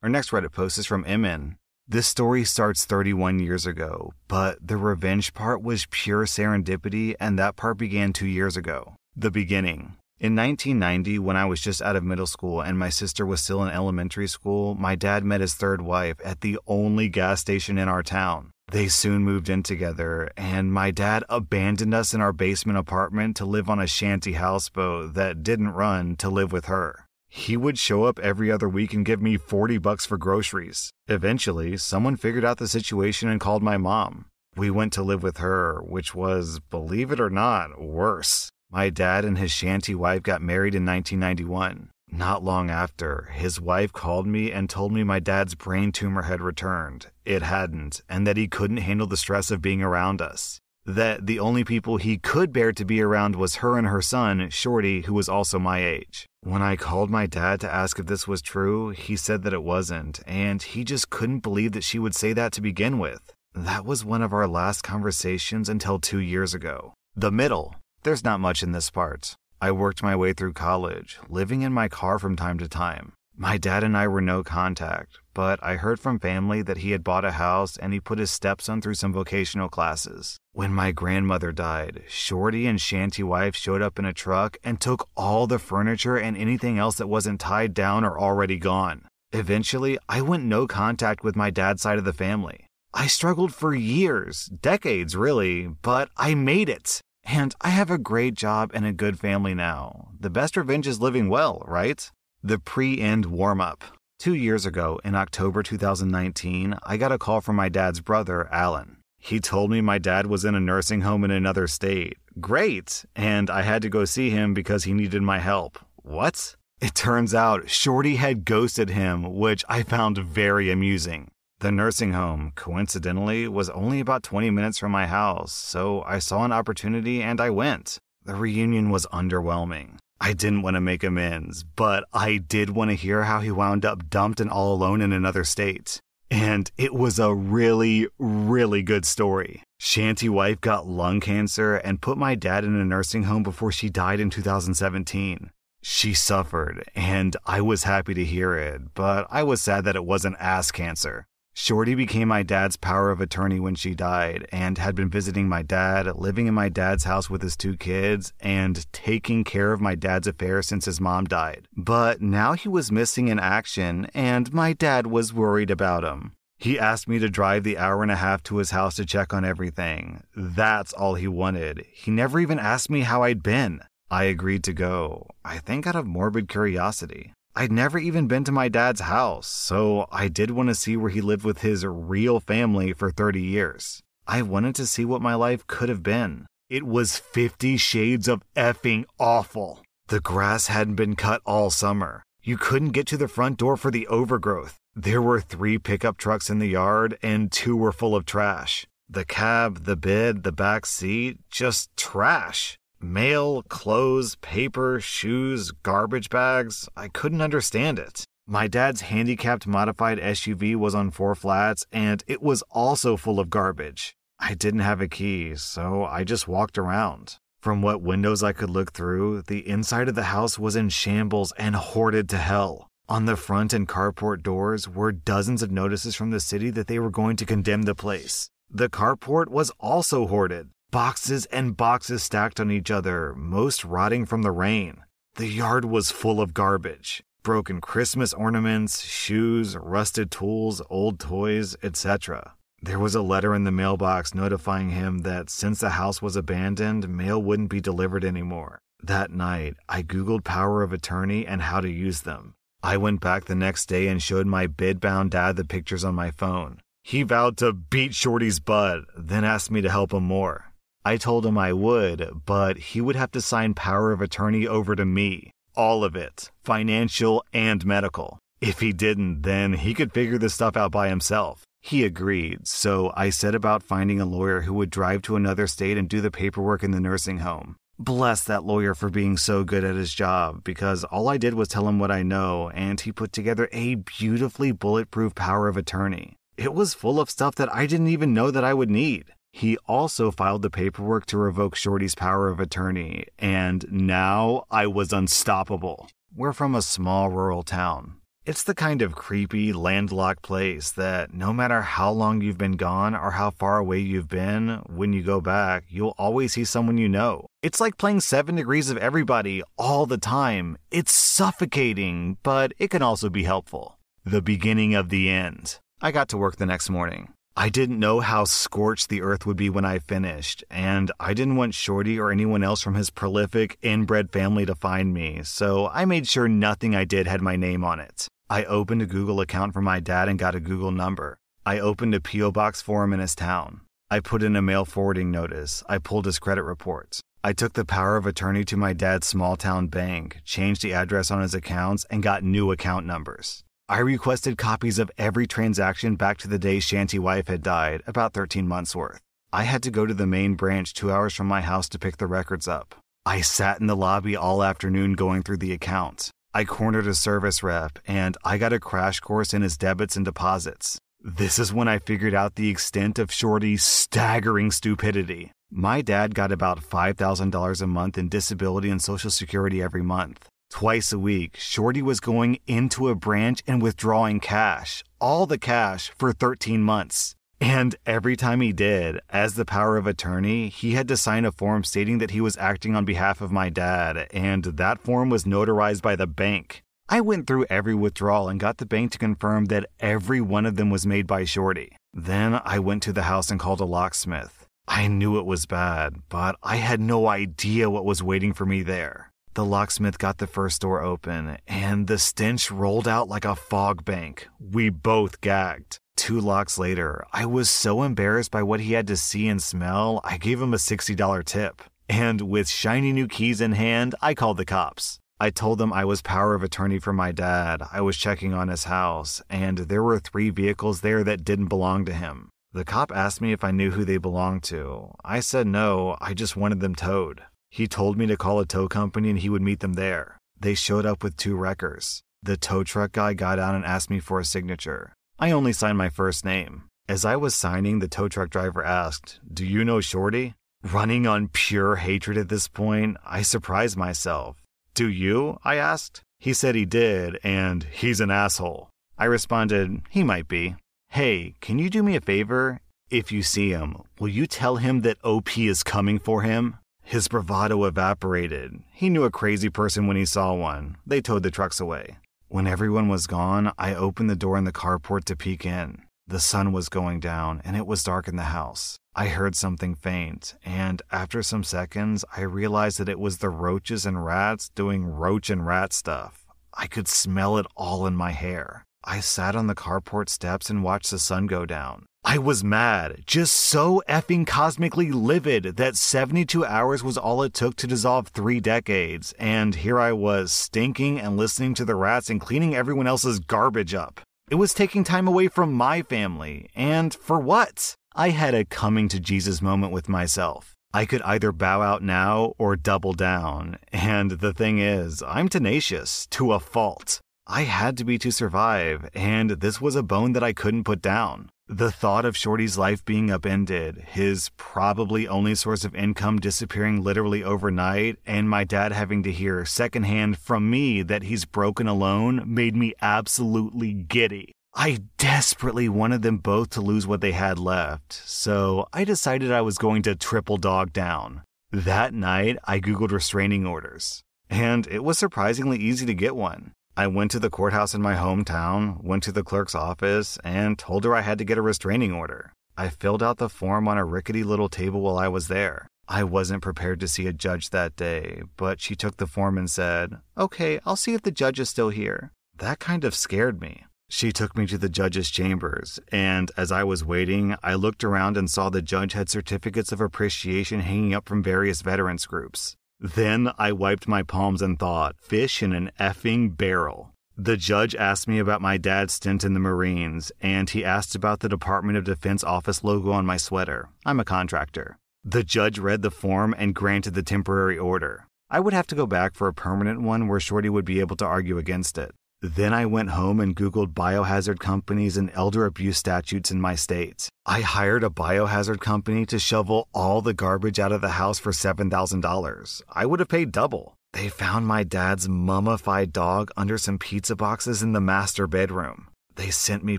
Our 0.02 0.08
next 0.08 0.30
Reddit 0.30 0.52
post 0.52 0.78
is 0.78 0.86
from 0.86 1.04
Emin. 1.06 1.58
This 1.86 2.06
story 2.06 2.42
starts 2.42 2.86
31 2.86 3.38
years 3.38 3.66
ago, 3.66 4.14
but 4.26 4.56
the 4.66 4.78
revenge 4.78 5.34
part 5.34 5.62
was 5.62 5.86
pure 5.90 6.24
serendipity, 6.24 7.14
and 7.20 7.38
that 7.38 7.56
part 7.56 7.76
began 7.76 8.14
two 8.14 8.26
years 8.26 8.56
ago. 8.56 8.94
The 9.14 9.30
beginning. 9.30 9.98
In 10.22 10.36
1990, 10.36 11.18
when 11.18 11.36
I 11.36 11.46
was 11.46 11.60
just 11.60 11.82
out 11.82 11.96
of 11.96 12.04
middle 12.04 12.28
school 12.28 12.60
and 12.60 12.78
my 12.78 12.90
sister 12.90 13.26
was 13.26 13.42
still 13.42 13.60
in 13.64 13.72
elementary 13.72 14.28
school, 14.28 14.76
my 14.76 14.94
dad 14.94 15.24
met 15.24 15.40
his 15.40 15.54
third 15.54 15.82
wife 15.82 16.20
at 16.24 16.42
the 16.42 16.60
only 16.68 17.08
gas 17.08 17.40
station 17.40 17.76
in 17.76 17.88
our 17.88 18.04
town. 18.04 18.52
They 18.70 18.86
soon 18.86 19.24
moved 19.24 19.48
in 19.48 19.64
together, 19.64 20.30
and 20.36 20.72
my 20.72 20.92
dad 20.92 21.24
abandoned 21.28 21.92
us 21.92 22.14
in 22.14 22.20
our 22.20 22.32
basement 22.32 22.78
apartment 22.78 23.34
to 23.38 23.44
live 23.44 23.68
on 23.68 23.80
a 23.80 23.88
shanty 23.88 24.34
houseboat 24.34 25.14
that 25.14 25.42
didn't 25.42 25.70
run 25.70 26.14
to 26.18 26.30
live 26.30 26.52
with 26.52 26.66
her. 26.66 27.08
He 27.28 27.56
would 27.56 27.76
show 27.76 28.04
up 28.04 28.20
every 28.20 28.48
other 28.48 28.68
week 28.68 28.94
and 28.94 29.04
give 29.04 29.20
me 29.20 29.36
40 29.36 29.78
bucks 29.78 30.06
for 30.06 30.18
groceries. 30.18 30.92
Eventually, 31.08 31.76
someone 31.78 32.14
figured 32.14 32.44
out 32.44 32.58
the 32.58 32.68
situation 32.68 33.28
and 33.28 33.40
called 33.40 33.64
my 33.64 33.76
mom. 33.76 34.26
We 34.54 34.70
went 34.70 34.92
to 34.92 35.02
live 35.02 35.24
with 35.24 35.38
her, 35.38 35.82
which 35.82 36.14
was, 36.14 36.60
believe 36.60 37.10
it 37.10 37.18
or 37.18 37.30
not, 37.30 37.82
worse. 37.82 38.51
My 38.72 38.88
dad 38.88 39.26
and 39.26 39.36
his 39.36 39.50
shanty 39.50 39.94
wife 39.94 40.22
got 40.22 40.40
married 40.40 40.74
in 40.74 40.86
1991. 40.86 41.90
Not 42.10 42.42
long 42.42 42.70
after, 42.70 43.28
his 43.34 43.60
wife 43.60 43.92
called 43.92 44.26
me 44.26 44.50
and 44.50 44.70
told 44.70 44.92
me 44.92 45.04
my 45.04 45.20
dad's 45.20 45.54
brain 45.54 45.92
tumor 45.92 46.22
had 46.22 46.40
returned. 46.40 47.08
It 47.26 47.42
hadn't, 47.42 48.00
and 48.08 48.26
that 48.26 48.38
he 48.38 48.48
couldn't 48.48 48.78
handle 48.78 49.06
the 49.06 49.18
stress 49.18 49.50
of 49.50 49.60
being 49.60 49.82
around 49.82 50.22
us. 50.22 50.58
That 50.86 51.26
the 51.26 51.38
only 51.38 51.64
people 51.64 51.98
he 51.98 52.16
could 52.16 52.50
bear 52.50 52.72
to 52.72 52.84
be 52.86 53.02
around 53.02 53.36
was 53.36 53.56
her 53.56 53.76
and 53.76 53.88
her 53.88 54.00
son, 54.00 54.48
Shorty, 54.48 55.02
who 55.02 55.12
was 55.12 55.28
also 55.28 55.58
my 55.58 55.84
age. 55.84 56.24
When 56.40 56.62
I 56.62 56.76
called 56.76 57.10
my 57.10 57.26
dad 57.26 57.60
to 57.60 57.70
ask 57.70 57.98
if 57.98 58.06
this 58.06 58.26
was 58.26 58.40
true, 58.40 58.88
he 58.88 59.16
said 59.16 59.42
that 59.42 59.52
it 59.52 59.62
wasn't, 59.62 60.20
and 60.26 60.62
he 60.62 60.82
just 60.82 61.10
couldn't 61.10 61.40
believe 61.40 61.72
that 61.72 61.84
she 61.84 61.98
would 61.98 62.14
say 62.14 62.32
that 62.32 62.52
to 62.52 62.62
begin 62.62 62.98
with. 62.98 63.34
That 63.54 63.84
was 63.84 64.02
one 64.02 64.22
of 64.22 64.32
our 64.32 64.48
last 64.48 64.82
conversations 64.82 65.68
until 65.68 65.98
two 65.98 66.20
years 66.20 66.54
ago. 66.54 66.94
The 67.14 67.30
middle. 67.30 67.74
There's 68.04 68.24
not 68.24 68.40
much 68.40 68.64
in 68.64 68.72
this 68.72 68.90
part. 68.90 69.36
I 69.60 69.70
worked 69.70 70.02
my 70.02 70.16
way 70.16 70.32
through 70.32 70.54
college, 70.54 71.20
living 71.28 71.62
in 71.62 71.72
my 71.72 71.86
car 71.86 72.18
from 72.18 72.34
time 72.34 72.58
to 72.58 72.68
time. 72.68 73.12
My 73.36 73.58
dad 73.58 73.84
and 73.84 73.96
I 73.96 74.08
were 74.08 74.20
no 74.20 74.42
contact, 74.42 75.20
but 75.34 75.62
I 75.62 75.76
heard 75.76 76.00
from 76.00 76.18
family 76.18 76.62
that 76.62 76.78
he 76.78 76.90
had 76.90 77.04
bought 77.04 77.24
a 77.24 77.30
house 77.30 77.76
and 77.76 77.92
he 77.92 78.00
put 78.00 78.18
his 78.18 78.32
stepson 78.32 78.82
through 78.82 78.94
some 78.94 79.12
vocational 79.12 79.68
classes. 79.68 80.36
When 80.52 80.74
my 80.74 80.90
grandmother 80.90 81.52
died, 81.52 82.02
Shorty 82.08 82.66
and 82.66 82.80
Shanty 82.80 83.22
Wife 83.22 83.54
showed 83.54 83.82
up 83.82 84.00
in 84.00 84.04
a 84.04 84.12
truck 84.12 84.56
and 84.64 84.80
took 84.80 85.08
all 85.16 85.46
the 85.46 85.60
furniture 85.60 86.16
and 86.16 86.36
anything 86.36 86.78
else 86.78 86.96
that 86.96 87.06
wasn't 87.06 87.40
tied 87.40 87.72
down 87.72 88.02
or 88.04 88.18
already 88.18 88.58
gone. 88.58 89.06
Eventually, 89.30 89.96
I 90.08 90.22
went 90.22 90.42
no 90.42 90.66
contact 90.66 91.22
with 91.22 91.36
my 91.36 91.50
dad's 91.50 91.82
side 91.82 91.98
of 91.98 92.04
the 92.04 92.12
family. 92.12 92.66
I 92.92 93.06
struggled 93.06 93.54
for 93.54 93.76
years, 93.76 94.46
decades 94.46 95.14
really, 95.14 95.68
but 95.68 96.10
I 96.16 96.34
made 96.34 96.68
it. 96.68 97.00
And 97.24 97.54
I 97.60 97.70
have 97.70 97.90
a 97.90 97.98
great 97.98 98.34
job 98.34 98.70
and 98.74 98.84
a 98.84 98.92
good 98.92 99.18
family 99.18 99.54
now. 99.54 100.08
The 100.18 100.30
best 100.30 100.56
revenge 100.56 100.86
is 100.86 101.00
living 101.00 101.28
well, 101.28 101.62
right? 101.66 102.10
The 102.42 102.58
pre 102.58 103.00
end 103.00 103.26
warm 103.26 103.60
up. 103.60 103.84
Two 104.18 104.34
years 104.34 104.64
ago, 104.66 105.00
in 105.04 105.16
October 105.16 105.64
2019, 105.64 106.76
I 106.84 106.96
got 106.96 107.10
a 107.10 107.18
call 107.18 107.40
from 107.40 107.56
my 107.56 107.68
dad's 107.68 108.00
brother, 108.00 108.48
Alan. 108.52 108.98
He 109.18 109.40
told 109.40 109.70
me 109.70 109.80
my 109.80 109.98
dad 109.98 110.26
was 110.26 110.44
in 110.44 110.54
a 110.54 110.60
nursing 110.60 111.00
home 111.00 111.24
in 111.24 111.32
another 111.32 111.66
state. 111.66 112.18
Great! 112.40 113.04
And 113.16 113.50
I 113.50 113.62
had 113.62 113.82
to 113.82 113.88
go 113.88 114.04
see 114.04 114.30
him 114.30 114.54
because 114.54 114.84
he 114.84 114.92
needed 114.92 115.22
my 115.22 115.40
help. 115.40 115.78
What? 115.96 116.54
It 116.80 116.94
turns 116.94 117.34
out 117.34 117.68
Shorty 117.68 118.14
had 118.14 118.44
ghosted 118.44 118.90
him, 118.90 119.34
which 119.34 119.64
I 119.68 119.82
found 119.82 120.18
very 120.18 120.70
amusing. 120.70 121.31
The 121.62 121.70
nursing 121.70 122.12
home, 122.12 122.50
coincidentally, 122.56 123.46
was 123.46 123.70
only 123.70 124.00
about 124.00 124.24
20 124.24 124.50
minutes 124.50 124.78
from 124.78 124.90
my 124.90 125.06
house, 125.06 125.52
so 125.52 126.02
I 126.02 126.18
saw 126.18 126.44
an 126.44 126.50
opportunity 126.50 127.22
and 127.22 127.40
I 127.40 127.50
went. 127.50 127.98
The 128.24 128.34
reunion 128.34 128.90
was 128.90 129.06
underwhelming. 129.12 129.98
I 130.20 130.32
didn't 130.32 130.62
want 130.62 130.74
to 130.74 130.80
make 130.80 131.04
amends, 131.04 131.62
but 131.76 132.02
I 132.12 132.38
did 132.38 132.70
want 132.70 132.90
to 132.90 132.96
hear 132.96 133.22
how 133.22 133.38
he 133.38 133.52
wound 133.52 133.84
up 133.84 134.10
dumped 134.10 134.40
and 134.40 134.50
all 134.50 134.74
alone 134.74 135.00
in 135.00 135.12
another 135.12 135.44
state. 135.44 136.00
And 136.32 136.68
it 136.76 136.94
was 136.94 137.20
a 137.20 137.32
really, 137.32 138.08
really 138.18 138.82
good 138.82 139.04
story. 139.04 139.62
Shanty 139.78 140.28
wife 140.28 140.60
got 140.60 140.88
lung 140.88 141.20
cancer 141.20 141.76
and 141.76 142.02
put 142.02 142.18
my 142.18 142.34
dad 142.34 142.64
in 142.64 142.74
a 142.74 142.84
nursing 142.84 143.22
home 143.22 143.44
before 143.44 143.70
she 143.70 143.88
died 143.88 144.18
in 144.18 144.30
2017. 144.30 145.52
She 145.80 146.12
suffered, 146.12 146.82
and 146.96 147.36
I 147.46 147.60
was 147.60 147.84
happy 147.84 148.14
to 148.14 148.24
hear 148.24 148.54
it, 148.54 148.94
but 148.94 149.28
I 149.30 149.44
was 149.44 149.62
sad 149.62 149.84
that 149.84 149.94
it 149.94 150.04
wasn't 150.04 150.34
ass 150.40 150.72
cancer. 150.72 151.28
Shorty 151.54 151.94
became 151.94 152.28
my 152.28 152.42
dad's 152.42 152.76
power 152.76 153.10
of 153.10 153.20
attorney 153.20 153.60
when 153.60 153.74
she 153.74 153.94
died 153.94 154.48
and 154.50 154.78
had 154.78 154.94
been 154.94 155.10
visiting 155.10 155.48
my 155.48 155.62
dad, 155.62 156.06
living 156.16 156.46
in 156.46 156.54
my 156.54 156.68
dad's 156.68 157.04
house 157.04 157.28
with 157.28 157.42
his 157.42 157.56
two 157.56 157.76
kids, 157.76 158.32
and 158.40 158.90
taking 158.92 159.44
care 159.44 159.72
of 159.72 159.80
my 159.80 159.94
dad's 159.94 160.26
affairs 160.26 160.66
since 160.66 160.86
his 160.86 161.00
mom 161.00 161.24
died. 161.24 161.68
But 161.76 162.22
now 162.22 162.54
he 162.54 162.68
was 162.68 162.90
missing 162.90 163.28
in 163.28 163.38
action, 163.38 164.06
and 164.14 164.52
my 164.52 164.72
dad 164.72 165.06
was 165.06 165.34
worried 165.34 165.70
about 165.70 166.04
him. 166.04 166.32
He 166.56 166.78
asked 166.78 167.06
me 167.06 167.18
to 167.18 167.28
drive 167.28 167.64
the 167.64 167.76
hour 167.76 168.02
and 168.02 168.12
a 168.12 168.16
half 168.16 168.42
to 168.44 168.56
his 168.56 168.70
house 168.70 168.96
to 168.96 169.04
check 169.04 169.34
on 169.34 169.44
everything. 169.44 170.22
That's 170.34 170.92
all 170.92 171.14
he 171.14 171.28
wanted. 171.28 171.84
He 171.92 172.10
never 172.10 172.38
even 172.38 172.58
asked 172.58 172.88
me 172.88 173.00
how 173.00 173.24
I'd 173.24 173.42
been. 173.42 173.80
I 174.10 174.24
agreed 174.24 174.62
to 174.64 174.72
go, 174.72 175.26
I 175.44 175.58
think 175.58 175.86
out 175.86 175.96
of 175.96 176.06
morbid 176.06 176.48
curiosity. 176.48 177.34
I'd 177.54 177.70
never 177.70 177.98
even 177.98 178.28
been 178.28 178.44
to 178.44 178.52
my 178.52 178.68
dad's 178.68 179.02
house, 179.02 179.46
so 179.46 180.06
I 180.10 180.28
did 180.28 180.50
want 180.50 180.70
to 180.70 180.74
see 180.74 180.96
where 180.96 181.10
he 181.10 181.20
lived 181.20 181.44
with 181.44 181.60
his 181.60 181.84
real 181.84 182.40
family 182.40 182.94
for 182.94 183.10
30 183.10 183.42
years. 183.42 184.02
I 184.26 184.40
wanted 184.40 184.74
to 184.76 184.86
see 184.86 185.04
what 185.04 185.20
my 185.20 185.34
life 185.34 185.66
could 185.66 185.90
have 185.90 186.02
been. 186.02 186.46
It 186.70 186.84
was 186.84 187.18
50 187.18 187.76
shades 187.76 188.26
of 188.26 188.42
effing 188.56 189.04
awful. 189.20 189.82
The 190.08 190.20
grass 190.20 190.68
hadn't 190.68 190.94
been 190.94 191.14
cut 191.14 191.42
all 191.44 191.68
summer. 191.68 192.22
You 192.42 192.56
couldn't 192.56 192.92
get 192.92 193.06
to 193.08 193.18
the 193.18 193.28
front 193.28 193.58
door 193.58 193.76
for 193.76 193.90
the 193.90 194.06
overgrowth. 194.06 194.78
There 194.94 195.20
were 195.20 195.40
three 195.40 195.76
pickup 195.76 196.16
trucks 196.16 196.48
in 196.48 196.58
the 196.58 196.68
yard, 196.68 197.18
and 197.22 197.52
two 197.52 197.76
were 197.76 197.92
full 197.92 198.16
of 198.16 198.24
trash. 198.24 198.86
The 199.10 199.26
cab, 199.26 199.84
the 199.84 199.96
bed, 199.96 200.42
the 200.42 200.52
back 200.52 200.86
seat, 200.86 201.38
just 201.50 201.94
trash. 201.98 202.78
Mail, 203.02 203.62
clothes, 203.64 204.36
paper, 204.36 205.00
shoes, 205.00 205.72
garbage 205.72 206.30
bags. 206.30 206.88
I 206.96 207.08
couldn't 207.08 207.40
understand 207.40 207.98
it. 207.98 208.24
My 208.46 208.68
dad's 208.68 209.00
handicapped 209.00 209.66
modified 209.66 210.18
SUV 210.18 210.76
was 210.76 210.94
on 210.94 211.10
four 211.10 211.34
flats, 211.34 211.84
and 211.90 212.22
it 212.28 212.40
was 212.40 212.62
also 212.70 213.16
full 213.16 213.40
of 213.40 213.50
garbage. 213.50 214.14
I 214.38 214.54
didn't 214.54 214.80
have 214.80 215.00
a 215.00 215.08
key, 215.08 215.56
so 215.56 216.04
I 216.04 216.22
just 216.22 216.46
walked 216.46 216.78
around. 216.78 217.38
From 217.60 217.82
what 217.82 218.02
windows 218.02 218.42
I 218.44 218.52
could 218.52 218.70
look 218.70 218.92
through, 218.92 219.42
the 219.42 219.68
inside 219.68 220.08
of 220.08 220.14
the 220.14 220.24
house 220.24 220.56
was 220.56 220.76
in 220.76 220.88
shambles 220.88 221.52
and 221.58 221.74
hoarded 221.74 222.28
to 222.28 222.38
hell. 222.38 222.88
On 223.08 223.24
the 223.24 223.36
front 223.36 223.72
and 223.72 223.88
carport 223.88 224.44
doors 224.44 224.88
were 224.88 225.10
dozens 225.10 225.60
of 225.60 225.72
notices 225.72 226.14
from 226.14 226.30
the 226.30 226.40
city 226.40 226.70
that 226.70 226.86
they 226.86 227.00
were 227.00 227.10
going 227.10 227.34
to 227.36 227.44
condemn 227.44 227.82
the 227.82 227.96
place. 227.96 228.48
The 228.70 228.88
carport 228.88 229.48
was 229.48 229.72
also 229.80 230.28
hoarded. 230.28 230.70
Boxes 230.92 231.46
and 231.46 231.74
boxes 231.74 232.22
stacked 232.22 232.60
on 232.60 232.70
each 232.70 232.90
other, 232.90 233.32
most 233.34 233.82
rotting 233.82 234.26
from 234.26 234.42
the 234.42 234.50
rain. 234.50 234.98
The 235.36 235.46
yard 235.46 235.86
was 235.86 236.10
full 236.10 236.38
of 236.38 236.52
garbage 236.52 237.22
broken 237.42 237.80
Christmas 237.80 238.34
ornaments, 238.34 239.00
shoes, 239.00 239.74
rusted 239.74 240.30
tools, 240.30 240.82
old 240.90 241.18
toys, 241.18 241.74
etc. 241.82 242.52
There 242.82 242.98
was 242.98 243.14
a 243.14 243.22
letter 243.22 243.54
in 243.54 243.64
the 243.64 243.72
mailbox 243.72 244.34
notifying 244.34 244.90
him 244.90 245.20
that 245.20 245.48
since 245.48 245.80
the 245.80 245.90
house 245.90 246.20
was 246.20 246.36
abandoned, 246.36 247.08
mail 247.08 247.42
wouldn't 247.42 247.70
be 247.70 247.80
delivered 247.80 248.22
anymore. 248.22 248.78
That 249.02 249.30
night, 249.30 249.76
I 249.88 250.02
Googled 250.02 250.44
power 250.44 250.82
of 250.82 250.92
attorney 250.92 251.46
and 251.46 251.62
how 251.62 251.80
to 251.80 251.90
use 251.90 252.20
them. 252.20 252.52
I 252.82 252.98
went 252.98 253.22
back 253.22 253.46
the 253.46 253.54
next 253.54 253.86
day 253.86 254.08
and 254.08 254.22
showed 254.22 254.46
my 254.46 254.66
bid 254.66 255.00
bound 255.00 255.30
dad 255.30 255.56
the 255.56 255.64
pictures 255.64 256.04
on 256.04 256.14
my 256.14 256.30
phone. 256.30 256.80
He 257.02 257.22
vowed 257.22 257.56
to 257.56 257.72
beat 257.72 258.14
Shorty's 258.14 258.60
butt, 258.60 259.04
then 259.16 259.42
asked 259.42 259.70
me 259.70 259.80
to 259.80 259.90
help 259.90 260.12
him 260.12 260.24
more. 260.24 260.71
I 261.04 261.16
told 261.16 261.44
him 261.44 261.58
I 261.58 261.72
would, 261.72 262.42
but 262.46 262.76
he 262.78 263.00
would 263.00 263.16
have 263.16 263.32
to 263.32 263.40
sign 263.40 263.74
power 263.74 264.12
of 264.12 264.20
attorney 264.20 264.66
over 264.66 264.94
to 264.94 265.04
me. 265.04 265.50
All 265.74 266.04
of 266.04 266.14
it, 266.14 266.50
financial 266.62 267.44
and 267.52 267.84
medical. 267.84 268.38
If 268.60 268.78
he 268.78 268.92
didn't, 268.92 269.42
then 269.42 269.72
he 269.72 269.94
could 269.94 270.12
figure 270.12 270.38
this 270.38 270.54
stuff 270.54 270.76
out 270.76 270.92
by 270.92 271.08
himself. 271.08 271.64
He 271.80 272.04
agreed, 272.04 272.68
so 272.68 273.12
I 273.16 273.30
set 273.30 273.56
about 273.56 273.82
finding 273.82 274.20
a 274.20 274.24
lawyer 274.24 274.60
who 274.60 274.74
would 274.74 274.90
drive 274.90 275.22
to 275.22 275.34
another 275.34 275.66
state 275.66 275.98
and 275.98 276.08
do 276.08 276.20
the 276.20 276.30
paperwork 276.30 276.84
in 276.84 276.92
the 276.92 277.00
nursing 277.00 277.38
home. 277.38 277.74
Bless 277.98 278.44
that 278.44 278.64
lawyer 278.64 278.94
for 278.94 279.10
being 279.10 279.36
so 279.36 279.64
good 279.64 279.82
at 279.82 279.96
his 279.96 280.14
job, 280.14 280.62
because 280.62 281.02
all 281.02 281.28
I 281.28 281.38
did 281.38 281.54
was 281.54 281.66
tell 281.66 281.88
him 281.88 281.98
what 281.98 282.12
I 282.12 282.22
know, 282.22 282.70
and 282.70 283.00
he 283.00 283.10
put 283.10 283.32
together 283.32 283.68
a 283.72 283.96
beautifully 283.96 284.70
bulletproof 284.70 285.34
power 285.34 285.66
of 285.66 285.76
attorney. 285.76 286.36
It 286.56 286.74
was 286.74 286.94
full 286.94 287.18
of 287.18 287.30
stuff 287.30 287.56
that 287.56 287.74
I 287.74 287.86
didn't 287.86 288.08
even 288.08 288.32
know 288.32 288.52
that 288.52 288.64
I 288.64 288.74
would 288.74 288.90
need. 288.90 289.32
He 289.52 289.76
also 289.86 290.30
filed 290.30 290.62
the 290.62 290.70
paperwork 290.70 291.26
to 291.26 291.38
revoke 291.38 291.76
Shorty's 291.76 292.14
power 292.14 292.48
of 292.48 292.58
attorney, 292.58 293.26
and 293.38 293.84
now 293.92 294.64
I 294.70 294.86
was 294.86 295.12
unstoppable. 295.12 296.08
We're 296.34 296.54
from 296.54 296.74
a 296.74 296.82
small 296.82 297.28
rural 297.28 297.62
town. 297.62 298.16
It's 298.44 298.64
the 298.64 298.74
kind 298.74 299.02
of 299.02 299.14
creepy, 299.14 299.72
landlocked 299.72 300.42
place 300.42 300.90
that 300.92 301.32
no 301.32 301.52
matter 301.52 301.82
how 301.82 302.10
long 302.10 302.40
you've 302.40 302.58
been 302.58 302.72
gone 302.72 303.14
or 303.14 303.32
how 303.32 303.50
far 303.50 303.78
away 303.78 304.00
you've 304.00 304.26
been, 304.26 304.82
when 304.88 305.12
you 305.12 305.22
go 305.22 305.40
back, 305.40 305.84
you'll 305.88 306.16
always 306.18 306.54
see 306.54 306.64
someone 306.64 306.98
you 306.98 307.08
know. 307.08 307.46
It's 307.62 307.80
like 307.80 307.98
playing 307.98 308.22
Seven 308.22 308.56
Degrees 308.56 308.90
of 308.90 308.96
Everybody 308.96 309.62
all 309.78 310.06
the 310.06 310.18
time. 310.18 310.76
It's 310.90 311.12
suffocating, 311.12 312.38
but 312.42 312.72
it 312.78 312.90
can 312.90 313.02
also 313.02 313.30
be 313.30 313.44
helpful. 313.44 313.98
The 314.24 314.42
beginning 314.42 314.94
of 314.96 315.10
the 315.10 315.28
end. 315.28 315.78
I 316.00 316.10
got 316.10 316.28
to 316.30 316.36
work 316.36 316.56
the 316.56 316.66
next 316.66 316.90
morning. 316.90 317.32
I 317.54 317.68
didn't 317.68 318.00
know 318.00 318.20
how 318.20 318.44
scorched 318.44 319.10
the 319.10 319.20
earth 319.20 319.44
would 319.44 319.58
be 319.58 319.68
when 319.68 319.84
I 319.84 319.98
finished, 319.98 320.64
and 320.70 321.12
I 321.20 321.34
didn't 321.34 321.56
want 321.56 321.74
Shorty 321.74 322.18
or 322.18 322.30
anyone 322.32 322.64
else 322.64 322.80
from 322.80 322.94
his 322.94 323.10
prolific, 323.10 323.76
inbred 323.82 324.32
family 324.32 324.64
to 324.64 324.74
find 324.74 325.12
me, 325.12 325.42
so 325.44 325.88
I 325.92 326.06
made 326.06 326.26
sure 326.26 326.48
nothing 326.48 326.96
I 326.96 327.04
did 327.04 327.26
had 327.26 327.42
my 327.42 327.56
name 327.56 327.84
on 327.84 328.00
it. 328.00 328.26
I 328.48 328.64
opened 328.64 329.02
a 329.02 329.06
Google 329.06 329.38
account 329.40 329.74
for 329.74 329.82
my 329.82 330.00
dad 330.00 330.30
and 330.30 330.38
got 330.38 330.54
a 330.54 330.60
Google 330.60 330.90
number. 330.90 331.36
I 331.66 331.78
opened 331.78 332.14
a 332.14 332.20
P.O. 332.20 332.52
box 332.52 332.80
for 332.80 333.04
him 333.04 333.12
in 333.12 333.20
his 333.20 333.34
town. 333.34 333.82
I 334.10 334.20
put 334.20 334.42
in 334.42 334.56
a 334.56 334.62
mail 334.62 334.86
forwarding 334.86 335.30
notice. 335.30 335.84
I 335.88 335.98
pulled 335.98 336.24
his 336.24 336.38
credit 336.38 336.62
report. 336.62 337.20
I 337.44 337.52
took 337.52 337.74
the 337.74 337.84
power 337.84 338.16
of 338.16 338.24
attorney 338.24 338.64
to 338.64 338.76
my 338.78 338.94
dad's 338.94 339.26
small 339.26 339.56
town 339.56 339.88
bank, 339.88 340.40
changed 340.44 340.82
the 340.82 340.94
address 340.94 341.30
on 341.30 341.42
his 341.42 341.54
accounts, 341.54 342.06
and 342.10 342.22
got 342.22 342.42
new 342.42 342.72
account 342.72 343.04
numbers. 343.04 343.62
I 343.88 343.98
requested 343.98 344.56
copies 344.56 344.98
of 344.98 345.10
every 345.18 345.46
transaction 345.46 346.16
back 346.16 346.38
to 346.38 346.48
the 346.48 346.58
day 346.58 346.78
Shanty 346.78 347.18
wife 347.18 347.48
had 347.48 347.62
died, 347.62 348.02
about 348.06 348.32
13 348.32 348.66
months 348.66 348.94
worth. 348.94 349.20
I 349.52 349.64
had 349.64 349.82
to 349.82 349.90
go 349.90 350.06
to 350.06 350.14
the 350.14 350.26
main 350.26 350.54
branch 350.54 350.94
two 350.94 351.10
hours 351.10 351.34
from 351.34 351.48
my 351.48 351.60
house 351.60 351.88
to 351.90 351.98
pick 351.98 352.16
the 352.16 352.26
records 352.26 352.68
up. 352.68 352.94
I 353.26 353.40
sat 353.40 353.80
in 353.80 353.88
the 353.88 353.96
lobby 353.96 354.34
all 354.36 354.62
afternoon 354.62 355.12
going 355.14 355.42
through 355.42 355.58
the 355.58 355.72
account. 355.72 356.30
I 356.54 356.64
cornered 356.64 357.06
a 357.06 357.14
service 357.14 357.62
rep, 357.62 357.98
and 358.06 358.36
I 358.44 358.56
got 358.56 358.72
a 358.72 358.80
crash 358.80 359.20
course 359.20 359.52
in 359.52 359.62
his 359.62 359.76
debits 359.76 360.16
and 360.16 360.24
deposits. 360.24 360.98
This 361.20 361.58
is 361.58 361.72
when 361.72 361.88
I 361.88 361.98
figured 361.98 362.34
out 362.34 362.54
the 362.54 362.70
extent 362.70 363.18
of 363.18 363.32
Shorty's 363.32 363.82
staggering 363.82 364.70
stupidity. 364.70 365.52
My 365.70 366.02
dad 366.02 366.34
got 366.34 366.52
about 366.52 366.80
$5,000 366.80 367.82
a 367.82 367.86
month 367.86 368.16
in 368.16 368.28
disability 368.28 368.90
and 368.90 369.02
Social 369.02 369.30
Security 369.30 369.82
every 369.82 370.02
month. 370.02 370.48
Twice 370.72 371.12
a 371.12 371.18
week, 371.18 371.56
Shorty 371.58 372.00
was 372.00 372.18
going 372.18 372.58
into 372.66 373.08
a 373.08 373.14
branch 373.14 373.62
and 373.66 373.82
withdrawing 373.82 374.40
cash, 374.40 375.04
all 375.20 375.44
the 375.46 375.58
cash, 375.58 376.10
for 376.18 376.32
13 376.32 376.82
months. 376.82 377.36
And 377.60 377.94
every 378.06 378.36
time 378.36 378.62
he 378.62 378.72
did, 378.72 379.20
as 379.28 379.54
the 379.54 379.66
power 379.66 379.98
of 379.98 380.06
attorney, 380.06 380.70
he 380.70 380.92
had 380.92 381.08
to 381.08 381.16
sign 381.18 381.44
a 381.44 381.52
form 381.52 381.84
stating 381.84 382.18
that 382.18 382.30
he 382.30 382.40
was 382.40 382.56
acting 382.56 382.96
on 382.96 383.04
behalf 383.04 383.42
of 383.42 383.52
my 383.52 383.68
dad, 383.68 384.26
and 384.32 384.64
that 384.64 384.98
form 385.02 385.28
was 385.28 385.44
notarized 385.44 386.00
by 386.00 386.16
the 386.16 386.26
bank. 386.26 386.82
I 387.06 387.20
went 387.20 387.46
through 387.46 387.66
every 387.68 387.94
withdrawal 387.94 388.48
and 388.48 388.58
got 388.58 388.78
the 388.78 388.86
bank 388.86 389.12
to 389.12 389.18
confirm 389.18 389.66
that 389.66 389.90
every 390.00 390.40
one 390.40 390.64
of 390.64 390.76
them 390.76 390.88
was 390.88 391.06
made 391.06 391.26
by 391.26 391.44
Shorty. 391.44 391.94
Then 392.14 392.60
I 392.64 392.78
went 392.78 393.02
to 393.02 393.12
the 393.12 393.24
house 393.24 393.50
and 393.50 393.60
called 393.60 393.80
a 393.80 393.84
locksmith. 393.84 394.66
I 394.88 395.06
knew 395.06 395.38
it 395.38 395.46
was 395.46 395.66
bad, 395.66 396.16
but 396.30 396.56
I 396.62 396.76
had 396.76 396.98
no 396.98 397.28
idea 397.28 397.90
what 397.90 398.06
was 398.06 398.22
waiting 398.22 398.54
for 398.54 398.64
me 398.64 398.82
there. 398.82 399.31
The 399.54 399.66
locksmith 399.66 400.18
got 400.18 400.38
the 400.38 400.46
first 400.46 400.80
door 400.80 401.02
open, 401.02 401.58
and 401.68 402.06
the 402.06 402.16
stench 402.16 402.70
rolled 402.70 403.06
out 403.06 403.28
like 403.28 403.44
a 403.44 403.54
fog 403.54 404.02
bank. 404.02 404.48
We 404.58 404.88
both 404.88 405.42
gagged. 405.42 405.98
Two 406.16 406.40
locks 406.40 406.78
later, 406.78 407.26
I 407.34 407.44
was 407.44 407.68
so 407.68 408.02
embarrassed 408.02 408.50
by 408.50 408.62
what 408.62 408.80
he 408.80 408.94
had 408.94 409.06
to 409.08 409.16
see 409.16 409.48
and 409.48 409.62
smell, 409.62 410.22
I 410.24 410.38
gave 410.38 410.62
him 410.62 410.72
a 410.72 410.78
$60 410.78 411.44
tip. 411.44 411.82
And 412.08 412.40
with 412.40 412.66
shiny 412.66 413.12
new 413.12 413.28
keys 413.28 413.60
in 413.60 413.72
hand, 413.72 414.14
I 414.22 414.32
called 414.32 414.56
the 414.56 414.64
cops. 414.64 415.18
I 415.38 415.50
told 415.50 415.76
them 415.76 415.92
I 415.92 416.06
was 416.06 416.22
power 416.22 416.54
of 416.54 416.62
attorney 416.62 416.98
for 416.98 417.12
my 417.12 417.30
dad, 417.30 417.82
I 417.92 418.00
was 418.00 418.16
checking 418.16 418.54
on 418.54 418.68
his 418.68 418.84
house, 418.84 419.42
and 419.50 419.78
there 419.78 420.02
were 420.02 420.18
three 420.18 420.48
vehicles 420.48 421.02
there 421.02 421.22
that 421.24 421.44
didn't 421.44 421.66
belong 421.66 422.06
to 422.06 422.14
him. 422.14 422.48
The 422.72 422.86
cop 422.86 423.12
asked 423.14 423.42
me 423.42 423.52
if 423.52 423.64
I 423.64 423.70
knew 423.70 423.90
who 423.90 424.06
they 424.06 424.16
belonged 424.16 424.62
to. 424.64 425.10
I 425.22 425.40
said 425.40 425.66
no, 425.66 426.16
I 426.22 426.32
just 426.32 426.56
wanted 426.56 426.80
them 426.80 426.94
towed. 426.94 427.42
He 427.74 427.88
told 427.88 428.18
me 428.18 428.26
to 428.26 428.36
call 428.36 428.60
a 428.60 428.66
tow 428.66 428.86
company 428.86 429.30
and 429.30 429.38
he 429.38 429.48
would 429.48 429.62
meet 429.62 429.80
them 429.80 429.94
there. 429.94 430.36
They 430.60 430.74
showed 430.74 431.06
up 431.06 431.22
with 431.22 431.38
two 431.38 431.56
wreckers. 431.56 432.22
The 432.42 432.58
tow 432.58 432.84
truck 432.84 433.12
guy 433.12 433.32
got 433.32 433.58
out 433.58 433.74
and 433.74 433.82
asked 433.82 434.10
me 434.10 434.20
for 434.20 434.38
a 434.38 434.44
signature. 434.44 435.14
I 435.38 435.52
only 435.52 435.72
signed 435.72 435.96
my 435.96 436.10
first 436.10 436.44
name. 436.44 436.82
As 437.08 437.24
I 437.24 437.36
was 437.36 437.54
signing, 437.54 437.98
the 437.98 438.08
tow 438.08 438.28
truck 438.28 438.50
driver 438.50 438.84
asked, 438.84 439.40
Do 439.50 439.64
you 439.64 439.86
know 439.86 440.02
Shorty? 440.02 440.52
Running 440.82 441.26
on 441.26 441.48
pure 441.48 441.96
hatred 441.96 442.36
at 442.36 442.50
this 442.50 442.68
point, 442.68 443.16
I 443.24 443.40
surprised 443.40 443.96
myself. 443.96 444.58
Do 444.92 445.08
you? 445.08 445.58
I 445.64 445.76
asked. 445.76 446.20
He 446.40 446.52
said 446.52 446.74
he 446.74 446.84
did, 446.84 447.38
and 447.42 447.84
he's 447.84 448.20
an 448.20 448.30
asshole. 448.30 448.90
I 449.16 449.24
responded, 449.24 450.02
He 450.10 450.22
might 450.22 450.46
be. 450.46 450.76
Hey, 451.08 451.54
can 451.62 451.78
you 451.78 451.88
do 451.88 452.02
me 452.02 452.16
a 452.16 452.20
favor? 452.20 452.80
If 453.08 453.32
you 453.32 453.42
see 453.42 453.70
him, 453.70 453.96
will 454.20 454.28
you 454.28 454.46
tell 454.46 454.76
him 454.76 455.00
that 455.02 455.24
OP 455.24 455.56
is 455.56 455.82
coming 455.82 456.18
for 456.18 456.42
him? 456.42 456.76
His 457.02 457.28
bravado 457.28 457.84
evaporated. 457.84 458.82
He 458.92 459.10
knew 459.10 459.24
a 459.24 459.30
crazy 459.30 459.68
person 459.68 460.06
when 460.06 460.16
he 460.16 460.24
saw 460.24 460.54
one. 460.54 460.96
They 461.06 461.20
towed 461.20 461.42
the 461.42 461.50
trucks 461.50 461.80
away. 461.80 462.16
When 462.48 462.66
everyone 462.66 463.08
was 463.08 463.26
gone, 463.26 463.72
I 463.78 463.94
opened 463.94 464.30
the 464.30 464.36
door 464.36 464.56
in 464.56 464.64
the 464.64 464.72
carport 464.72 465.24
to 465.24 465.36
peek 465.36 465.64
in. 465.64 466.02
The 466.26 466.40
sun 466.40 466.72
was 466.72 466.88
going 466.88 467.20
down, 467.20 467.60
and 467.64 467.76
it 467.76 467.86
was 467.86 468.04
dark 468.04 468.28
in 468.28 468.36
the 468.36 468.44
house. 468.44 468.98
I 469.14 469.26
heard 469.26 469.54
something 469.54 469.94
faint, 469.94 470.54
and 470.64 471.02
after 471.10 471.42
some 471.42 471.64
seconds, 471.64 472.24
I 472.34 472.42
realized 472.42 472.98
that 472.98 473.08
it 473.08 473.18
was 473.18 473.38
the 473.38 473.50
roaches 473.50 474.06
and 474.06 474.24
rats 474.24 474.70
doing 474.74 475.04
roach 475.04 475.50
and 475.50 475.66
rat 475.66 475.92
stuff. 475.92 476.46
I 476.72 476.86
could 476.86 477.08
smell 477.08 477.58
it 477.58 477.66
all 477.76 478.06
in 478.06 478.16
my 478.16 478.30
hair. 478.30 478.86
I 479.04 479.20
sat 479.20 479.56
on 479.56 479.66
the 479.66 479.74
carport 479.74 480.28
steps 480.28 480.70
and 480.70 480.82
watched 480.82 481.10
the 481.10 481.18
sun 481.18 481.46
go 481.46 481.66
down. 481.66 482.06
I 482.24 482.38
was 482.38 482.62
mad, 482.62 483.24
just 483.26 483.52
so 483.52 484.00
effing 484.08 484.46
cosmically 484.46 485.10
livid 485.10 485.76
that 485.76 485.96
72 485.96 486.64
hours 486.64 487.02
was 487.02 487.18
all 487.18 487.42
it 487.42 487.52
took 487.52 487.74
to 487.76 487.88
dissolve 487.88 488.28
three 488.28 488.60
decades, 488.60 489.34
and 489.40 489.74
here 489.74 489.98
I 489.98 490.12
was, 490.12 490.52
stinking 490.52 491.18
and 491.18 491.36
listening 491.36 491.74
to 491.74 491.84
the 491.84 491.96
rats 491.96 492.30
and 492.30 492.40
cleaning 492.40 492.76
everyone 492.76 493.08
else's 493.08 493.40
garbage 493.40 493.92
up. 493.92 494.20
It 494.48 494.54
was 494.54 494.72
taking 494.72 495.02
time 495.02 495.26
away 495.26 495.48
from 495.48 495.72
my 495.72 496.02
family, 496.02 496.70
and 496.76 497.12
for 497.12 497.40
what? 497.40 497.96
I 498.14 498.28
had 498.28 498.54
a 498.54 498.64
coming 498.64 499.08
to 499.08 499.18
Jesus 499.18 499.60
moment 499.60 499.92
with 499.92 500.08
myself. 500.08 500.76
I 500.94 501.06
could 501.06 501.22
either 501.22 501.50
bow 501.50 501.82
out 501.82 502.04
now 502.04 502.54
or 502.56 502.76
double 502.76 503.14
down, 503.14 503.78
and 503.92 504.30
the 504.30 504.52
thing 504.52 504.78
is, 504.78 505.24
I'm 505.26 505.48
tenacious 505.48 506.28
to 506.28 506.52
a 506.52 506.60
fault. 506.60 507.20
I 507.48 507.62
had 507.62 507.96
to 507.96 508.04
be 508.04 508.16
to 508.18 508.30
survive, 508.30 509.10
and 509.12 509.50
this 509.50 509.80
was 509.80 509.96
a 509.96 510.04
bone 510.04 510.32
that 510.34 510.44
I 510.44 510.52
couldn't 510.52 510.84
put 510.84 511.02
down. 511.02 511.50
The 511.74 511.90
thought 511.90 512.26
of 512.26 512.36
Shorty's 512.36 512.76
life 512.76 513.02
being 513.02 513.30
upended, 513.30 513.96
his 514.06 514.50
probably 514.58 515.26
only 515.26 515.54
source 515.54 515.86
of 515.86 515.94
income 515.94 516.38
disappearing 516.38 517.02
literally 517.02 517.42
overnight, 517.42 518.18
and 518.26 518.50
my 518.50 518.62
dad 518.62 518.92
having 518.92 519.22
to 519.22 519.32
hear 519.32 519.64
secondhand 519.64 520.36
from 520.36 520.68
me 520.68 521.00
that 521.00 521.22
he's 521.22 521.46
broken 521.46 521.86
alone 521.86 522.42
made 522.44 522.76
me 522.76 522.92
absolutely 523.00 523.94
giddy. 523.94 524.52
I 524.74 524.98
desperately 525.16 525.88
wanted 525.88 526.20
them 526.20 526.36
both 526.36 526.68
to 526.70 526.82
lose 526.82 527.06
what 527.06 527.22
they 527.22 527.32
had 527.32 527.58
left, 527.58 528.12
so 528.12 528.86
I 528.92 529.04
decided 529.04 529.50
I 529.50 529.62
was 529.62 529.78
going 529.78 530.02
to 530.02 530.14
triple 530.14 530.58
dog 530.58 530.92
down. 530.92 531.40
That 531.70 532.12
night, 532.12 532.58
I 532.64 532.80
Googled 532.80 533.12
restraining 533.12 533.64
orders, 533.64 534.22
and 534.50 534.86
it 534.88 535.02
was 535.02 535.18
surprisingly 535.18 535.78
easy 535.78 536.04
to 536.04 536.12
get 536.12 536.36
one. 536.36 536.72
I 536.94 537.06
went 537.06 537.30
to 537.30 537.40
the 537.40 537.48
courthouse 537.48 537.94
in 537.94 538.02
my 538.02 538.14
hometown, 538.16 539.02
went 539.02 539.22
to 539.22 539.32
the 539.32 539.42
clerk's 539.42 539.74
office, 539.74 540.38
and 540.44 540.78
told 540.78 541.04
her 541.04 541.14
I 541.14 541.22
had 541.22 541.38
to 541.38 541.44
get 541.44 541.56
a 541.56 541.62
restraining 541.62 542.12
order. 542.12 542.52
I 542.76 542.90
filled 542.90 543.22
out 543.22 543.38
the 543.38 543.48
form 543.48 543.88
on 543.88 543.96
a 543.96 544.04
rickety 544.04 544.44
little 544.44 544.68
table 544.68 545.00
while 545.00 545.16
I 545.16 545.28
was 545.28 545.48
there. 545.48 545.88
I 546.06 546.24
wasn't 546.24 546.62
prepared 546.62 547.00
to 547.00 547.08
see 547.08 547.26
a 547.26 547.32
judge 547.32 547.70
that 547.70 547.96
day, 547.96 548.42
but 548.58 548.82
she 548.82 548.94
took 548.94 549.16
the 549.16 549.26
form 549.26 549.56
and 549.56 549.70
said, 549.70 550.18
Okay, 550.36 550.80
I'll 550.84 550.96
see 550.96 551.14
if 551.14 551.22
the 551.22 551.30
judge 551.30 551.58
is 551.58 551.70
still 551.70 551.88
here. 551.88 552.32
That 552.58 552.78
kind 552.78 553.04
of 553.04 553.14
scared 553.14 553.62
me. 553.62 553.84
She 554.10 554.30
took 554.30 554.54
me 554.54 554.66
to 554.66 554.76
the 554.76 554.90
judge's 554.90 555.30
chambers, 555.30 555.98
and 556.10 556.50
as 556.58 556.70
I 556.70 556.84
was 556.84 557.02
waiting, 557.02 557.56
I 557.62 557.72
looked 557.72 558.04
around 558.04 558.36
and 558.36 558.50
saw 558.50 558.68
the 558.68 558.82
judge 558.82 559.14
had 559.14 559.30
certificates 559.30 559.92
of 559.92 560.02
appreciation 560.02 560.80
hanging 560.80 561.14
up 561.14 561.26
from 561.26 561.42
various 561.42 561.80
veterans 561.80 562.26
groups. 562.26 562.76
Then 563.02 563.50
I 563.58 563.72
wiped 563.72 564.06
my 564.06 564.22
palms 564.22 564.62
and 564.62 564.78
thought, 564.78 565.16
fish 565.20 565.60
in 565.60 565.72
an 565.72 565.90
effing 565.98 566.56
barrel. 566.56 567.10
The 567.36 567.56
judge 567.56 567.96
asked 567.96 568.28
me 568.28 568.38
about 568.38 568.62
my 568.62 568.76
dad's 568.76 569.14
stint 569.14 569.42
in 569.42 569.54
the 569.54 569.60
Marines, 569.60 570.30
and 570.40 570.70
he 570.70 570.84
asked 570.84 571.16
about 571.16 571.40
the 571.40 571.48
Department 571.48 571.98
of 571.98 572.04
Defense 572.04 572.44
office 572.44 572.84
logo 572.84 573.10
on 573.10 573.26
my 573.26 573.36
sweater. 573.36 573.88
I'm 574.06 574.20
a 574.20 574.24
contractor. 574.24 574.98
The 575.24 575.42
judge 575.42 575.80
read 575.80 576.02
the 576.02 576.12
form 576.12 576.54
and 576.56 576.76
granted 576.76 577.14
the 577.14 577.24
temporary 577.24 577.76
order. 577.76 578.28
I 578.48 578.60
would 578.60 578.72
have 578.72 578.86
to 578.88 578.94
go 578.94 579.06
back 579.08 579.34
for 579.34 579.48
a 579.48 579.54
permanent 579.54 580.00
one 580.02 580.28
where 580.28 580.38
Shorty 580.38 580.68
would 580.68 580.84
be 580.84 581.00
able 581.00 581.16
to 581.16 581.26
argue 581.26 581.58
against 581.58 581.98
it. 581.98 582.14
Then 582.44 582.74
I 582.74 582.86
went 582.86 583.10
home 583.10 583.38
and 583.38 583.54
Googled 583.54 583.94
biohazard 583.94 584.58
companies 584.58 585.16
and 585.16 585.30
elder 585.32 585.64
abuse 585.64 585.96
statutes 585.96 586.50
in 586.50 586.60
my 586.60 586.74
state. 586.74 587.28
I 587.46 587.60
hired 587.60 588.02
a 588.02 588.10
biohazard 588.10 588.80
company 588.80 589.24
to 589.26 589.38
shovel 589.38 589.86
all 589.94 590.22
the 590.22 590.34
garbage 590.34 590.80
out 590.80 590.90
of 590.90 591.02
the 591.02 591.10
house 591.10 591.38
for 591.38 591.52
$7,000. 591.52 592.82
I 592.92 593.06
would 593.06 593.20
have 593.20 593.28
paid 593.28 593.52
double. 593.52 593.94
They 594.12 594.28
found 594.28 594.66
my 594.66 594.82
dad's 594.82 595.28
mummified 595.28 596.12
dog 596.12 596.50
under 596.56 596.78
some 596.78 596.98
pizza 596.98 597.36
boxes 597.36 597.80
in 597.80 597.92
the 597.92 598.00
master 598.00 598.48
bedroom. 598.48 599.06
They 599.36 599.50
sent 599.50 599.84
me 599.84 599.98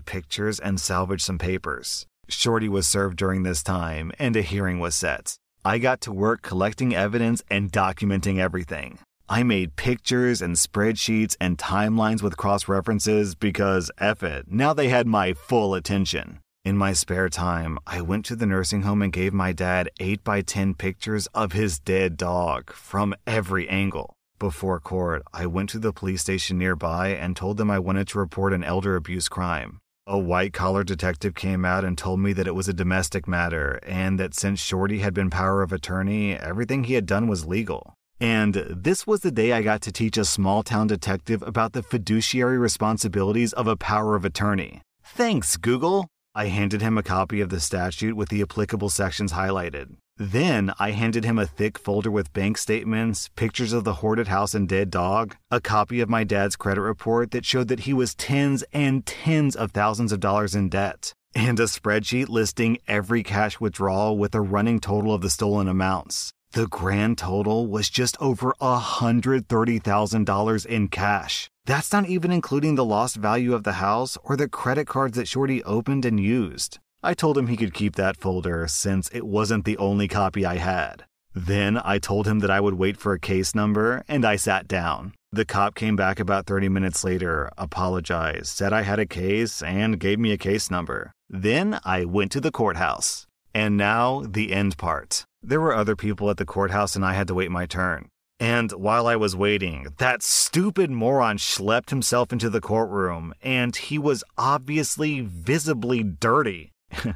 pictures 0.00 0.60
and 0.60 0.78
salvaged 0.78 1.22
some 1.22 1.38
papers. 1.38 2.04
Shorty 2.28 2.68
was 2.68 2.86
served 2.86 3.16
during 3.16 3.42
this 3.42 3.62
time, 3.62 4.12
and 4.18 4.36
a 4.36 4.42
hearing 4.42 4.80
was 4.80 4.94
set. 4.94 5.38
I 5.64 5.78
got 5.78 6.02
to 6.02 6.12
work 6.12 6.42
collecting 6.42 6.94
evidence 6.94 7.42
and 7.50 7.72
documenting 7.72 8.38
everything. 8.38 8.98
I 9.26 9.42
made 9.42 9.76
pictures 9.76 10.42
and 10.42 10.54
spreadsheets 10.54 11.34
and 11.40 11.56
timelines 11.56 12.20
with 12.20 12.36
cross 12.36 12.68
references 12.68 13.34
because, 13.34 13.90
F 13.98 14.22
it, 14.22 14.52
now 14.52 14.74
they 14.74 14.90
had 14.90 15.06
my 15.06 15.32
full 15.32 15.72
attention. 15.74 16.40
In 16.62 16.76
my 16.76 16.92
spare 16.92 17.30
time, 17.30 17.78
I 17.86 18.02
went 18.02 18.26
to 18.26 18.36
the 18.36 18.44
nursing 18.44 18.82
home 18.82 19.00
and 19.00 19.10
gave 19.10 19.32
my 19.32 19.52
dad 19.52 19.88
8 19.98 20.22
by 20.22 20.42
10 20.42 20.74
pictures 20.74 21.26
of 21.28 21.52
his 21.52 21.78
dead 21.78 22.18
dog 22.18 22.70
from 22.70 23.14
every 23.26 23.66
angle. 23.66 24.12
Before 24.38 24.78
court, 24.78 25.22
I 25.32 25.46
went 25.46 25.70
to 25.70 25.78
the 25.78 25.92
police 25.94 26.20
station 26.20 26.58
nearby 26.58 27.08
and 27.08 27.34
told 27.34 27.56
them 27.56 27.70
I 27.70 27.78
wanted 27.78 28.08
to 28.08 28.18
report 28.18 28.52
an 28.52 28.62
elder 28.62 28.94
abuse 28.94 29.30
crime. 29.30 29.78
A 30.06 30.18
white 30.18 30.52
collar 30.52 30.84
detective 30.84 31.34
came 31.34 31.64
out 31.64 31.82
and 31.82 31.96
told 31.96 32.20
me 32.20 32.34
that 32.34 32.46
it 32.46 32.54
was 32.54 32.68
a 32.68 32.74
domestic 32.74 33.26
matter 33.26 33.80
and 33.84 34.20
that 34.20 34.34
since 34.34 34.60
Shorty 34.60 34.98
had 34.98 35.14
been 35.14 35.30
power 35.30 35.62
of 35.62 35.72
attorney, 35.72 36.34
everything 36.34 36.84
he 36.84 36.92
had 36.92 37.06
done 37.06 37.26
was 37.26 37.46
legal. 37.46 37.94
And 38.20 38.54
this 38.70 39.06
was 39.06 39.20
the 39.20 39.30
day 39.30 39.52
I 39.52 39.62
got 39.62 39.82
to 39.82 39.92
teach 39.92 40.16
a 40.16 40.24
small 40.24 40.62
town 40.62 40.86
detective 40.86 41.42
about 41.42 41.72
the 41.72 41.82
fiduciary 41.82 42.58
responsibilities 42.58 43.52
of 43.52 43.66
a 43.66 43.76
power 43.76 44.16
of 44.16 44.24
attorney. 44.24 44.82
Thanks, 45.02 45.56
Google! 45.56 46.08
I 46.34 46.46
handed 46.46 46.82
him 46.82 46.98
a 46.98 47.02
copy 47.02 47.40
of 47.40 47.50
the 47.50 47.60
statute 47.60 48.16
with 48.16 48.28
the 48.28 48.42
applicable 48.42 48.90
sections 48.90 49.32
highlighted. 49.32 49.96
Then 50.16 50.72
I 50.78 50.90
handed 50.90 51.24
him 51.24 51.38
a 51.38 51.46
thick 51.46 51.78
folder 51.78 52.10
with 52.10 52.32
bank 52.32 52.58
statements, 52.58 53.30
pictures 53.36 53.72
of 53.72 53.84
the 53.84 53.94
hoarded 53.94 54.28
house 54.28 54.54
and 54.54 54.68
dead 54.68 54.90
dog, 54.90 55.36
a 55.50 55.60
copy 55.60 56.00
of 56.00 56.08
my 56.08 56.24
dad's 56.24 56.56
credit 56.56 56.82
report 56.82 57.30
that 57.30 57.44
showed 57.44 57.68
that 57.68 57.80
he 57.80 57.92
was 57.92 58.14
tens 58.14 58.64
and 58.72 59.06
tens 59.06 59.54
of 59.54 59.72
thousands 59.72 60.12
of 60.12 60.20
dollars 60.20 60.54
in 60.54 60.68
debt, 60.68 61.12
and 61.34 61.58
a 61.60 61.64
spreadsheet 61.64 62.28
listing 62.28 62.78
every 62.88 63.22
cash 63.22 63.60
withdrawal 63.60 64.18
with 64.18 64.34
a 64.34 64.40
running 64.40 64.80
total 64.80 65.14
of 65.14 65.20
the 65.20 65.30
stolen 65.30 65.68
amounts. 65.68 66.32
The 66.54 66.68
grand 66.68 67.18
total 67.18 67.66
was 67.66 67.90
just 67.90 68.16
over 68.20 68.54
$130,000 68.60 70.66
in 70.66 70.86
cash. 70.86 71.50
That's 71.66 71.92
not 71.92 72.08
even 72.08 72.30
including 72.30 72.76
the 72.76 72.84
lost 72.84 73.16
value 73.16 73.54
of 73.54 73.64
the 73.64 73.72
house 73.72 74.16
or 74.22 74.36
the 74.36 74.48
credit 74.48 74.86
cards 74.86 75.16
that 75.16 75.26
Shorty 75.26 75.64
opened 75.64 76.04
and 76.04 76.20
used. 76.20 76.78
I 77.02 77.14
told 77.14 77.36
him 77.36 77.48
he 77.48 77.56
could 77.56 77.74
keep 77.74 77.96
that 77.96 78.16
folder 78.16 78.68
since 78.68 79.08
it 79.08 79.26
wasn't 79.26 79.64
the 79.64 79.76
only 79.78 80.06
copy 80.06 80.46
I 80.46 80.58
had. 80.58 81.02
Then 81.34 81.80
I 81.84 81.98
told 81.98 82.28
him 82.28 82.38
that 82.38 82.52
I 82.52 82.60
would 82.60 82.74
wait 82.74 82.98
for 82.98 83.12
a 83.12 83.18
case 83.18 83.56
number 83.56 84.04
and 84.06 84.24
I 84.24 84.36
sat 84.36 84.68
down. 84.68 85.12
The 85.32 85.44
cop 85.44 85.74
came 85.74 85.96
back 85.96 86.20
about 86.20 86.46
30 86.46 86.68
minutes 86.68 87.02
later, 87.02 87.50
apologized, 87.58 88.46
said 88.46 88.72
I 88.72 88.82
had 88.82 89.00
a 89.00 89.06
case, 89.06 89.60
and 89.60 89.98
gave 89.98 90.20
me 90.20 90.30
a 90.30 90.38
case 90.38 90.70
number. 90.70 91.10
Then 91.28 91.80
I 91.84 92.04
went 92.04 92.30
to 92.30 92.40
the 92.40 92.52
courthouse. 92.52 93.26
And 93.54 93.76
now, 93.76 94.24
the 94.28 94.52
end 94.52 94.76
part. 94.76 95.24
There 95.42 95.60
were 95.60 95.74
other 95.74 95.94
people 95.94 96.28
at 96.28 96.38
the 96.38 96.44
courthouse 96.44 96.96
and 96.96 97.04
I 97.04 97.12
had 97.12 97.28
to 97.28 97.34
wait 97.34 97.50
my 97.50 97.66
turn. 97.66 98.08
And 98.40 98.72
while 98.72 99.06
I 99.06 99.16
was 99.16 99.36
waiting, 99.36 99.86
that 99.98 100.22
stupid 100.22 100.90
moron 100.90 101.38
schlepped 101.38 101.90
himself 101.90 102.32
into 102.32 102.50
the 102.50 102.60
courtroom, 102.60 103.32
and 103.42 103.76
he 103.76 103.96
was 103.96 104.24
obviously 104.36 105.20
visibly 105.20 106.02
dirty. 106.02 106.72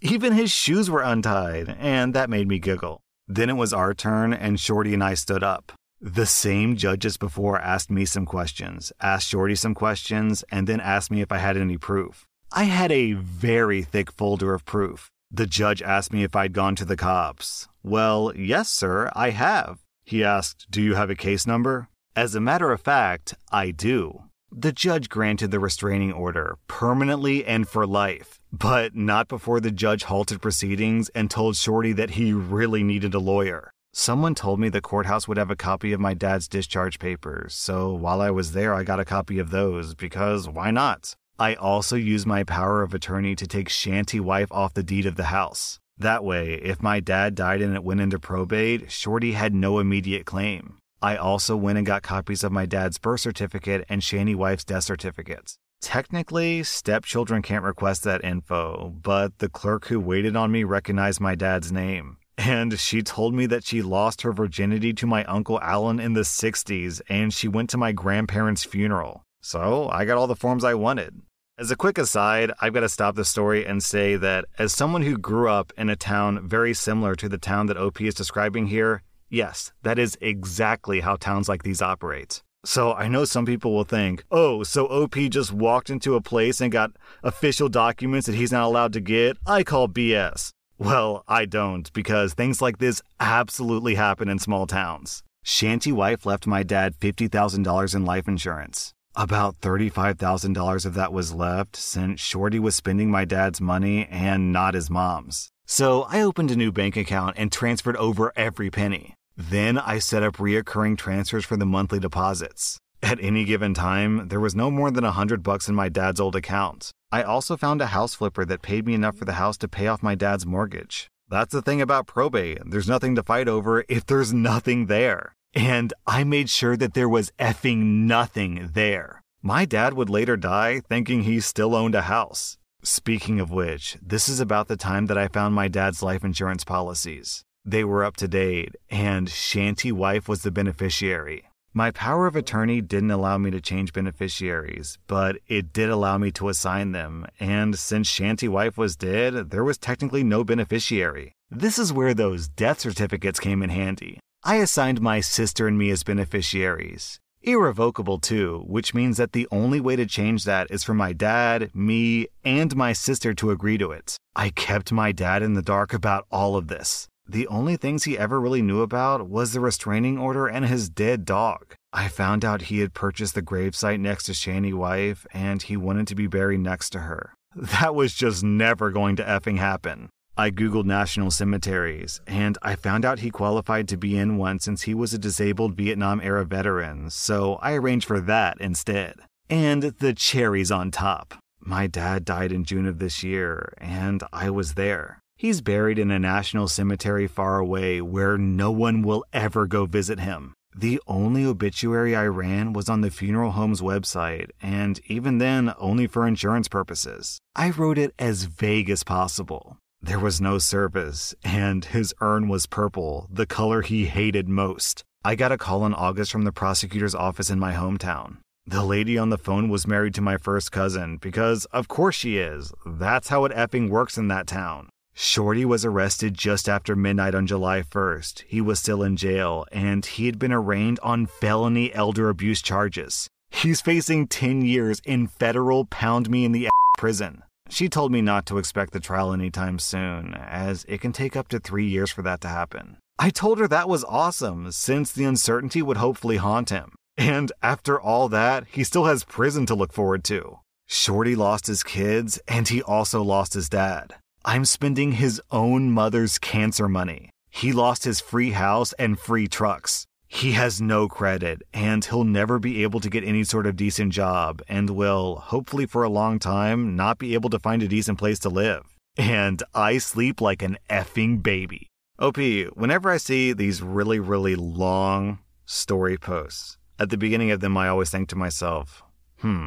Even 0.00 0.32
his 0.32 0.50
shoes 0.50 0.90
were 0.90 1.02
untied, 1.02 1.76
and 1.78 2.12
that 2.12 2.28
made 2.28 2.48
me 2.48 2.58
giggle. 2.58 3.00
Then 3.28 3.48
it 3.48 3.56
was 3.56 3.72
our 3.72 3.94
turn, 3.94 4.34
and 4.34 4.58
Shorty 4.58 4.94
and 4.94 5.04
I 5.04 5.14
stood 5.14 5.44
up. 5.44 5.72
The 6.00 6.26
same 6.26 6.76
judges 6.76 7.16
before 7.16 7.60
asked 7.60 7.88
me 7.88 8.04
some 8.04 8.26
questions, 8.26 8.92
asked 9.00 9.28
Shorty 9.28 9.54
some 9.54 9.74
questions, 9.74 10.42
and 10.50 10.66
then 10.66 10.80
asked 10.80 11.12
me 11.12 11.20
if 11.20 11.30
I 11.30 11.38
had 11.38 11.56
any 11.56 11.78
proof. 11.78 12.26
I 12.54 12.64
had 12.64 12.92
a 12.92 13.14
very 13.14 13.80
thick 13.80 14.12
folder 14.12 14.52
of 14.52 14.66
proof. 14.66 15.10
The 15.30 15.46
judge 15.46 15.80
asked 15.80 16.12
me 16.12 16.22
if 16.22 16.36
I'd 16.36 16.52
gone 16.52 16.76
to 16.76 16.84
the 16.84 16.98
cops. 16.98 17.66
Well, 17.82 18.30
yes, 18.36 18.68
sir, 18.68 19.10
I 19.14 19.30
have. 19.30 19.78
He 20.04 20.22
asked, 20.22 20.66
Do 20.70 20.82
you 20.82 20.94
have 20.94 21.08
a 21.08 21.14
case 21.14 21.46
number? 21.46 21.88
As 22.14 22.34
a 22.34 22.40
matter 22.40 22.70
of 22.70 22.82
fact, 22.82 23.34
I 23.50 23.70
do. 23.70 24.24
The 24.50 24.70
judge 24.72 25.08
granted 25.08 25.50
the 25.50 25.60
restraining 25.60 26.12
order 26.12 26.58
permanently 26.68 27.42
and 27.46 27.66
for 27.66 27.86
life, 27.86 28.38
but 28.52 28.94
not 28.94 29.28
before 29.28 29.60
the 29.60 29.70
judge 29.70 30.04
halted 30.04 30.42
proceedings 30.42 31.08
and 31.14 31.30
told 31.30 31.56
Shorty 31.56 31.94
that 31.94 32.10
he 32.10 32.34
really 32.34 32.82
needed 32.82 33.14
a 33.14 33.18
lawyer. 33.18 33.70
Someone 33.94 34.34
told 34.34 34.60
me 34.60 34.68
the 34.68 34.82
courthouse 34.82 35.26
would 35.26 35.38
have 35.38 35.50
a 35.50 35.56
copy 35.56 35.94
of 35.94 36.00
my 36.00 36.12
dad's 36.12 36.48
discharge 36.48 36.98
papers, 36.98 37.54
so 37.54 37.94
while 37.94 38.20
I 38.20 38.30
was 38.30 38.52
there, 38.52 38.74
I 38.74 38.84
got 38.84 39.00
a 39.00 39.06
copy 39.06 39.38
of 39.38 39.50
those 39.50 39.94
because 39.94 40.50
why 40.50 40.70
not? 40.70 41.14
I 41.42 41.54
also 41.56 41.96
used 41.96 42.24
my 42.24 42.44
power 42.44 42.84
of 42.84 42.94
attorney 42.94 43.34
to 43.34 43.48
take 43.48 43.68
Shanty 43.68 44.20
Wife 44.20 44.46
off 44.52 44.74
the 44.74 44.84
deed 44.84 45.06
of 45.06 45.16
the 45.16 45.24
house. 45.24 45.80
That 45.98 46.22
way, 46.22 46.54
if 46.62 46.80
my 46.80 47.00
dad 47.00 47.34
died 47.34 47.60
and 47.60 47.74
it 47.74 47.82
went 47.82 48.00
into 48.00 48.20
probate, 48.20 48.92
Shorty 48.92 49.32
had 49.32 49.52
no 49.52 49.80
immediate 49.80 50.24
claim. 50.24 50.78
I 51.02 51.16
also 51.16 51.56
went 51.56 51.78
and 51.78 51.86
got 51.86 52.04
copies 52.04 52.44
of 52.44 52.52
my 52.52 52.64
dad's 52.64 52.98
birth 52.98 53.22
certificate 53.22 53.84
and 53.88 54.04
Shanty 54.04 54.36
Wife's 54.36 54.64
death 54.64 54.84
certificates. 54.84 55.58
Technically, 55.80 56.62
stepchildren 56.62 57.42
can't 57.42 57.64
request 57.64 58.04
that 58.04 58.22
info, 58.22 58.94
but 59.02 59.38
the 59.38 59.48
clerk 59.48 59.86
who 59.86 59.98
waited 59.98 60.36
on 60.36 60.52
me 60.52 60.62
recognized 60.62 61.20
my 61.20 61.34
dad's 61.34 61.72
name. 61.72 62.18
And 62.38 62.78
she 62.78 63.02
told 63.02 63.34
me 63.34 63.46
that 63.46 63.64
she 63.64 63.82
lost 63.82 64.22
her 64.22 64.32
virginity 64.32 64.92
to 64.92 65.08
my 65.08 65.24
Uncle 65.24 65.60
Alan 65.60 65.98
in 65.98 66.12
the 66.12 66.20
60s 66.20 67.00
and 67.08 67.34
she 67.34 67.48
went 67.48 67.68
to 67.70 67.78
my 67.78 67.90
grandparents' 67.90 68.62
funeral. 68.62 69.24
So 69.40 69.88
I 69.88 70.04
got 70.04 70.18
all 70.18 70.28
the 70.28 70.36
forms 70.36 70.62
I 70.62 70.74
wanted. 70.74 71.20
As 71.62 71.70
a 71.70 71.76
quick 71.76 71.96
aside, 71.96 72.50
I've 72.60 72.72
got 72.72 72.80
to 72.80 72.88
stop 72.88 73.14
the 73.14 73.24
story 73.24 73.64
and 73.64 73.80
say 73.80 74.16
that 74.16 74.46
as 74.58 74.72
someone 74.72 75.02
who 75.02 75.16
grew 75.16 75.48
up 75.48 75.72
in 75.78 75.90
a 75.90 75.94
town 75.94 76.48
very 76.48 76.74
similar 76.74 77.14
to 77.14 77.28
the 77.28 77.38
town 77.38 77.66
that 77.66 77.76
OP 77.76 78.00
is 78.00 78.16
describing 78.16 78.66
here, 78.66 79.04
yes, 79.30 79.70
that 79.84 79.96
is 79.96 80.18
exactly 80.20 80.98
how 80.98 81.14
towns 81.14 81.48
like 81.48 81.62
these 81.62 81.80
operate. 81.80 82.42
So 82.64 82.94
I 82.94 83.06
know 83.06 83.24
some 83.24 83.46
people 83.46 83.72
will 83.72 83.84
think, 83.84 84.24
oh, 84.32 84.64
so 84.64 84.86
OP 84.86 85.14
just 85.30 85.52
walked 85.52 85.88
into 85.88 86.16
a 86.16 86.20
place 86.20 86.60
and 86.60 86.72
got 86.72 86.96
official 87.22 87.68
documents 87.68 88.26
that 88.26 88.34
he's 88.34 88.50
not 88.50 88.64
allowed 88.64 88.92
to 88.94 89.00
get? 89.00 89.36
I 89.46 89.62
call 89.62 89.86
BS. 89.86 90.50
Well, 90.78 91.22
I 91.28 91.44
don't, 91.44 91.92
because 91.92 92.34
things 92.34 92.60
like 92.60 92.78
this 92.78 93.02
absolutely 93.20 93.94
happen 93.94 94.28
in 94.28 94.40
small 94.40 94.66
towns. 94.66 95.22
Shanty 95.44 95.92
Wife 95.92 96.26
left 96.26 96.44
my 96.44 96.64
dad 96.64 96.98
$50,000 96.98 97.94
in 97.94 98.04
life 98.04 98.26
insurance. 98.26 98.94
About 99.14 99.60
$35,000 99.60 100.86
of 100.86 100.94
that 100.94 101.12
was 101.12 101.34
left 101.34 101.76
since 101.76 102.18
Shorty 102.18 102.58
was 102.58 102.74
spending 102.74 103.10
my 103.10 103.26
dad's 103.26 103.60
money 103.60 104.06
and 104.10 104.52
not 104.52 104.72
his 104.72 104.88
mom's. 104.88 105.50
So 105.66 106.06
I 106.08 106.22
opened 106.22 106.50
a 106.50 106.56
new 106.56 106.72
bank 106.72 106.96
account 106.96 107.36
and 107.36 107.52
transferred 107.52 107.96
over 107.96 108.32
every 108.36 108.70
penny. 108.70 109.14
Then 109.36 109.76
I 109.76 109.98
set 109.98 110.22
up 110.22 110.36
reoccurring 110.36 110.96
transfers 110.96 111.44
for 111.44 111.58
the 111.58 111.66
monthly 111.66 111.98
deposits. 112.00 112.78
At 113.02 113.22
any 113.22 113.44
given 113.44 113.74
time, 113.74 114.28
there 114.28 114.40
was 114.40 114.54
no 114.54 114.70
more 114.70 114.90
than 114.90 115.04
a 115.04 115.12
hundred 115.12 115.42
bucks 115.42 115.68
in 115.68 115.74
my 115.74 115.90
dad's 115.90 116.20
old 116.20 116.34
account. 116.34 116.90
I 117.10 117.22
also 117.22 117.58
found 117.58 117.82
a 117.82 117.86
house 117.88 118.14
flipper 118.14 118.46
that 118.46 118.62
paid 118.62 118.86
me 118.86 118.94
enough 118.94 119.16
for 119.16 119.26
the 119.26 119.34
house 119.34 119.58
to 119.58 119.68
pay 119.68 119.88
off 119.88 120.02
my 120.02 120.14
dad's 120.14 120.46
mortgage. 120.46 121.08
That's 121.28 121.52
the 121.52 121.60
thing 121.60 121.82
about 121.82 122.06
probate. 122.06 122.60
There's 122.64 122.88
nothing 122.88 123.14
to 123.16 123.22
fight 123.22 123.48
over 123.48 123.84
if 123.90 124.06
there's 124.06 124.32
nothing 124.32 124.86
there. 124.86 125.34
And 125.54 125.92
I 126.06 126.24
made 126.24 126.48
sure 126.48 126.76
that 126.76 126.94
there 126.94 127.08
was 127.08 127.32
effing 127.38 128.06
nothing 128.06 128.70
there. 128.72 129.22
My 129.42 129.64
dad 129.64 129.94
would 129.94 130.08
later 130.08 130.36
die 130.36 130.80
thinking 130.80 131.22
he 131.22 131.40
still 131.40 131.74
owned 131.74 131.94
a 131.94 132.02
house. 132.02 132.58
Speaking 132.82 133.38
of 133.38 133.50
which, 133.50 133.96
this 134.02 134.28
is 134.28 134.40
about 134.40 134.68
the 134.68 134.76
time 134.76 135.06
that 135.06 135.18
I 135.18 135.28
found 135.28 135.54
my 135.54 135.68
dad's 135.68 136.02
life 136.02 136.24
insurance 136.24 136.64
policies. 136.64 137.44
They 137.64 137.84
were 137.84 138.04
up 138.04 138.16
to 138.16 138.28
date, 138.28 138.74
and 138.90 139.28
Shanty 139.28 139.92
Wife 139.92 140.28
was 140.28 140.42
the 140.42 140.50
beneficiary. 140.50 141.44
My 141.74 141.90
power 141.90 142.26
of 142.26 142.36
attorney 142.36 142.80
didn't 142.80 143.12
allow 143.12 143.38
me 143.38 143.50
to 143.50 143.60
change 143.60 143.92
beneficiaries, 143.92 144.98
but 145.06 145.38
it 145.46 145.72
did 145.72 145.88
allow 145.90 146.18
me 146.18 146.30
to 146.32 146.48
assign 146.48 146.92
them, 146.92 147.26
and 147.40 147.78
since 147.78 148.08
Shanty 148.08 148.48
Wife 148.48 148.76
was 148.76 148.96
dead, 148.96 149.50
there 149.50 149.64
was 149.64 149.78
technically 149.78 150.24
no 150.24 150.44
beneficiary. 150.44 151.32
This 151.50 151.78
is 151.78 151.92
where 151.92 152.14
those 152.14 152.48
death 152.48 152.80
certificates 152.80 153.40
came 153.40 153.62
in 153.62 153.70
handy. 153.70 154.18
I 154.44 154.56
assigned 154.56 155.00
my 155.00 155.20
sister 155.20 155.68
and 155.68 155.78
me 155.78 155.90
as 155.90 156.02
beneficiaries. 156.02 157.20
Irrevocable, 157.42 158.18
too, 158.18 158.64
which 158.66 158.92
means 158.92 159.16
that 159.16 159.30
the 159.30 159.46
only 159.52 159.78
way 159.78 159.94
to 159.94 160.04
change 160.04 160.42
that 160.44 160.68
is 160.68 160.82
for 160.82 160.94
my 160.94 161.12
dad, 161.12 161.70
me, 161.72 162.26
and 162.44 162.74
my 162.74 162.92
sister 162.92 163.34
to 163.34 163.52
agree 163.52 163.78
to 163.78 163.92
it. 163.92 164.16
I 164.34 164.50
kept 164.50 164.90
my 164.90 165.12
dad 165.12 165.44
in 165.44 165.54
the 165.54 165.62
dark 165.62 165.94
about 165.94 166.26
all 166.32 166.56
of 166.56 166.66
this. 166.66 167.06
The 167.24 167.46
only 167.46 167.76
things 167.76 168.02
he 168.02 168.18
ever 168.18 168.40
really 168.40 168.62
knew 168.62 168.80
about 168.80 169.28
was 169.28 169.52
the 169.52 169.60
restraining 169.60 170.18
order 170.18 170.48
and 170.48 170.66
his 170.66 170.90
dead 170.90 171.24
dog. 171.24 171.76
I 171.92 172.08
found 172.08 172.44
out 172.44 172.62
he 172.62 172.80
had 172.80 172.94
purchased 172.94 173.36
the 173.36 173.42
gravesite 173.42 174.00
next 174.00 174.24
to 174.24 174.34
Shanty 174.34 174.72
wife 174.72 175.24
and 175.32 175.62
he 175.62 175.76
wanted 175.76 176.08
to 176.08 176.16
be 176.16 176.26
buried 176.26 176.60
next 176.60 176.90
to 176.90 177.00
her. 177.00 177.32
That 177.54 177.94
was 177.94 178.12
just 178.12 178.42
never 178.42 178.90
going 178.90 179.14
to 179.16 179.24
effing 179.24 179.58
happen. 179.58 180.10
I 180.36 180.50
googled 180.50 180.86
national 180.86 181.30
cemeteries 181.30 182.20
and 182.26 182.56
I 182.62 182.74
found 182.74 183.04
out 183.04 183.18
he 183.18 183.30
qualified 183.30 183.86
to 183.88 183.98
be 183.98 184.16
in 184.16 184.38
one 184.38 184.58
since 184.60 184.82
he 184.82 184.94
was 184.94 185.12
a 185.12 185.18
disabled 185.18 185.76
Vietnam 185.76 186.20
era 186.22 186.44
veteran, 186.44 187.10
so 187.10 187.56
I 187.56 187.74
arranged 187.74 188.06
for 188.06 188.20
that 188.20 188.58
instead. 188.60 189.16
And 189.50 189.82
the 189.82 190.14
cherries 190.14 190.70
on 190.70 190.90
top. 190.90 191.34
My 191.60 191.86
dad 191.86 192.24
died 192.24 192.50
in 192.50 192.64
June 192.64 192.86
of 192.86 192.98
this 192.98 193.22
year, 193.22 193.74
and 193.78 194.22
I 194.32 194.48
was 194.48 194.74
there. 194.74 195.20
He's 195.36 195.60
buried 195.60 195.98
in 195.98 196.10
a 196.10 196.18
national 196.18 196.68
cemetery 196.68 197.26
far 197.26 197.58
away 197.58 198.00
where 198.00 198.38
no 198.38 198.70
one 198.70 199.02
will 199.02 199.24
ever 199.32 199.66
go 199.66 199.86
visit 199.86 200.20
him. 200.20 200.54
The 200.74 201.00
only 201.06 201.44
obituary 201.44 202.16
I 202.16 202.26
ran 202.26 202.72
was 202.72 202.88
on 202.88 203.02
the 203.02 203.10
funeral 203.10 203.50
home's 203.50 203.82
website, 203.82 204.50
and 204.62 204.98
even 205.06 205.36
then, 205.38 205.74
only 205.78 206.06
for 206.06 206.26
insurance 206.26 206.68
purposes. 206.68 207.38
I 207.54 207.70
wrote 207.70 207.98
it 207.98 208.14
as 208.18 208.44
vague 208.44 208.88
as 208.88 209.04
possible. 209.04 209.76
There 210.04 210.18
was 210.18 210.40
no 210.40 210.58
service, 210.58 211.32
and 211.44 211.84
his 211.84 212.12
urn 212.20 212.48
was 212.48 212.66
purple, 212.66 213.28
the 213.30 213.46
color 213.46 213.82
he 213.82 214.06
hated 214.06 214.48
most. 214.48 215.04
I 215.24 215.36
got 215.36 215.52
a 215.52 215.56
call 215.56 215.86
in 215.86 215.94
August 215.94 216.32
from 216.32 216.42
the 216.42 216.50
prosecutor's 216.50 217.14
office 217.14 217.50
in 217.50 217.60
my 217.60 217.74
hometown. 217.74 218.38
The 218.66 218.84
lady 218.84 219.16
on 219.16 219.30
the 219.30 219.38
phone 219.38 219.68
was 219.68 219.86
married 219.86 220.14
to 220.14 220.20
my 220.20 220.38
first 220.38 220.72
cousin, 220.72 221.18
because 221.18 221.66
of 221.66 221.86
course 221.86 222.16
she 222.16 222.38
is. 222.38 222.72
That's 222.84 223.28
how 223.28 223.44
it 223.44 223.52
effing 223.52 223.90
works 223.90 224.18
in 224.18 224.26
that 224.26 224.48
town. 224.48 224.88
Shorty 225.14 225.64
was 225.64 225.84
arrested 225.84 226.34
just 226.34 226.68
after 226.68 226.96
midnight 226.96 227.36
on 227.36 227.46
July 227.46 227.82
1st. 227.82 228.42
He 228.48 228.60
was 228.60 228.80
still 228.80 229.04
in 229.04 229.16
jail, 229.16 229.66
and 229.70 230.04
he 230.04 230.26
had 230.26 230.36
been 230.36 230.52
arraigned 230.52 230.98
on 231.04 231.26
felony 231.26 231.94
elder 231.94 232.28
abuse 232.28 232.60
charges. 232.60 233.28
He's 233.50 233.80
facing 233.80 234.26
10 234.26 234.62
years 234.62 235.00
in 235.04 235.28
federal 235.28 235.84
pound 235.84 236.28
me 236.28 236.44
in 236.44 236.50
the 236.50 236.70
prison. 236.98 237.44
She 237.72 237.88
told 237.88 238.12
me 238.12 238.20
not 238.20 238.44
to 238.46 238.58
expect 238.58 238.92
the 238.92 239.00
trial 239.00 239.32
anytime 239.32 239.78
soon, 239.78 240.34
as 240.34 240.84
it 240.88 241.00
can 241.00 241.12
take 241.12 241.34
up 241.34 241.48
to 241.48 241.58
three 241.58 241.86
years 241.86 242.10
for 242.10 242.20
that 242.20 242.42
to 242.42 242.48
happen. 242.48 242.98
I 243.18 243.30
told 243.30 243.58
her 243.58 243.66
that 243.66 243.88
was 243.88 244.04
awesome, 244.04 244.70
since 244.72 245.10
the 245.10 245.24
uncertainty 245.24 245.80
would 245.80 245.96
hopefully 245.96 246.36
haunt 246.36 246.68
him. 246.68 246.92
And 247.16 247.50
after 247.62 247.98
all 247.98 248.28
that, 248.28 248.66
he 248.70 248.84
still 248.84 249.06
has 249.06 249.24
prison 249.24 249.64
to 249.66 249.74
look 249.74 249.94
forward 249.94 250.22
to. 250.24 250.58
Shorty 250.86 251.34
lost 251.34 251.66
his 251.66 251.82
kids, 251.82 252.38
and 252.46 252.68
he 252.68 252.82
also 252.82 253.22
lost 253.22 253.54
his 253.54 253.70
dad. 253.70 254.16
I'm 254.44 254.66
spending 254.66 255.12
his 255.12 255.40
own 255.50 255.92
mother's 255.92 256.38
cancer 256.38 256.90
money. 256.90 257.30
He 257.48 257.72
lost 257.72 258.04
his 258.04 258.20
free 258.20 258.50
house 258.50 258.92
and 258.98 259.18
free 259.18 259.48
trucks. 259.48 260.04
He 260.34 260.52
has 260.52 260.80
no 260.80 261.08
credit, 261.08 261.60
and 261.74 262.02
he'll 262.02 262.24
never 262.24 262.58
be 262.58 262.82
able 262.82 263.00
to 263.00 263.10
get 263.10 263.22
any 263.22 263.44
sort 263.44 263.66
of 263.66 263.76
decent 263.76 264.14
job, 264.14 264.62
and 264.66 264.88
will, 264.88 265.36
hopefully 265.36 265.84
for 265.84 266.04
a 266.04 266.08
long 266.08 266.38
time, 266.38 266.96
not 266.96 267.18
be 267.18 267.34
able 267.34 267.50
to 267.50 267.58
find 267.58 267.82
a 267.82 267.86
decent 267.86 268.18
place 268.18 268.38
to 268.40 268.48
live. 268.48 268.82
And 269.18 269.62
I 269.74 269.98
sleep 269.98 270.40
like 270.40 270.62
an 270.62 270.78
effing 270.88 271.42
baby. 271.42 271.88
OP, 272.18 272.38
whenever 272.74 273.10
I 273.10 273.18
see 273.18 273.52
these 273.52 273.82
really, 273.82 274.18
really 274.18 274.56
long 274.56 275.40
story 275.66 276.16
posts, 276.16 276.78
at 276.98 277.10
the 277.10 277.18
beginning 277.18 277.50
of 277.50 277.60
them, 277.60 277.76
I 277.76 277.88
always 277.88 278.08
think 278.08 278.30
to 278.30 278.36
myself, 278.36 279.02
hmm, 279.40 279.66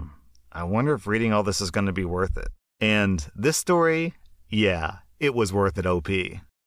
I 0.51 0.63
wonder 0.63 0.95
if 0.95 1.05
reading 1.05 1.31
all 1.31 1.43
this 1.43 1.61
is 1.61 1.69
going 1.69 1.85
to 1.85 1.93
be 1.93 2.05
worth 2.05 2.37
it. 2.37 2.47
And 2.81 3.23
this 3.35 3.55
story, 3.55 4.15
yeah, 4.49 4.97
it 5.19 5.35
was 5.35 5.53
worth 5.53 5.77
it, 5.77 5.85
OP. 5.85 6.09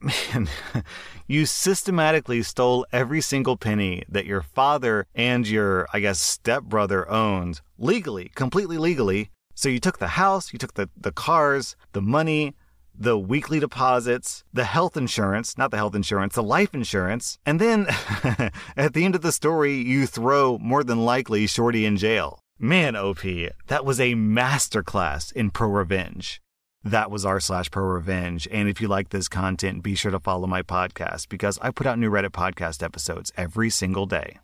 Man, 0.01 0.47
you 1.27 1.45
systematically 1.45 2.41
stole 2.41 2.85
every 2.91 3.19
single 3.19 3.57
penny 3.57 4.03
that 4.07 4.25
your 4.25 4.41
father 4.41 5.07
and 5.13 5.45
your, 5.47 5.87
I 5.93 5.99
guess, 5.99 6.21
stepbrother 6.21 7.09
owned 7.09 7.61
legally, 7.77 8.31
completely 8.33 8.77
legally. 8.77 9.29
So 9.55 9.67
you 9.67 9.79
took 9.79 9.99
the 9.99 10.09
house, 10.09 10.53
you 10.53 10.59
took 10.59 10.75
the, 10.75 10.89
the 10.95 11.11
cars, 11.11 11.75
the 11.91 12.01
money, 12.01 12.55
the 12.97 13.17
weekly 13.17 13.59
deposits, 13.59 14.43
the 14.53 14.63
health 14.63 14.95
insurance, 14.95 15.57
not 15.57 15.71
the 15.71 15.77
health 15.77 15.95
insurance, 15.95 16.35
the 16.35 16.43
life 16.43 16.73
insurance, 16.73 17.37
and 17.45 17.59
then 17.59 17.87
at 18.77 18.93
the 18.93 19.03
end 19.03 19.15
of 19.15 19.21
the 19.21 19.31
story, 19.31 19.75
you 19.75 20.05
throw 20.05 20.57
more 20.59 20.83
than 20.83 21.03
likely 21.05 21.45
Shorty 21.45 21.85
in 21.85 21.97
jail. 21.97 22.39
Man, 22.57 22.95
OP, 22.95 23.21
that 23.67 23.85
was 23.85 23.99
a 23.99 24.15
masterclass 24.15 25.31
in 25.33 25.49
pro 25.49 25.69
revenge. 25.69 26.41
That 26.83 27.11
was 27.11 27.25
r 27.25 27.39
slash 27.39 27.69
pro 27.71 27.83
revenge. 27.83 28.47
And 28.51 28.69
if 28.69 28.81
you 28.81 28.87
like 28.87 29.09
this 29.09 29.27
content, 29.27 29.83
be 29.83 29.95
sure 29.95 30.11
to 30.11 30.19
follow 30.19 30.47
my 30.47 30.61
podcast 30.61 31.29
because 31.29 31.59
I 31.61 31.71
put 31.71 31.85
out 31.85 31.99
new 31.99 32.09
Reddit 32.09 32.31
podcast 32.31 32.81
episodes 32.81 33.31
every 33.35 33.69
single 33.69 34.05
day. 34.05 34.39